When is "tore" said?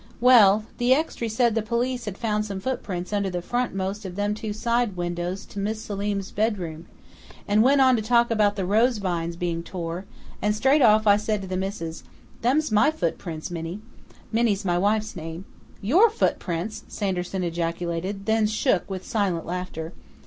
9.61-10.05